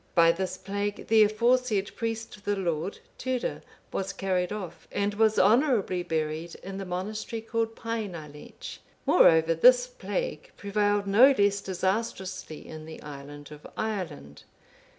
By 0.15 0.31
this 0.31 0.57
plague 0.57 1.05
the 1.09 1.21
aforesaid 1.21 1.95
priest 1.95 2.35
of 2.35 2.43
the 2.43 2.55
Lord, 2.55 2.97
Tuda,(486) 3.19 3.61
was 3.93 4.13
carried 4.13 4.51
off, 4.51 4.87
and 4.91 5.13
was 5.13 5.37
honourably 5.37 6.01
buried 6.01 6.55
in 6.63 6.79
the 6.79 6.87
monastery 6.87 7.39
called 7.39 7.75
Paegnalaech.(487) 7.75 8.79
Moreover, 9.05 9.53
this 9.53 9.85
plague 9.85 10.51
prevailed 10.57 11.05
no 11.05 11.35
less 11.37 11.61
disastrously 11.61 12.67
in 12.67 12.85
the 12.87 12.99
island 13.03 13.51
of 13.51 13.67
Ireland. 13.77 14.41